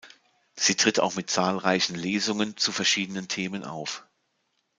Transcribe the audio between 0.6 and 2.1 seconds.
tritt auch mit zahlreichen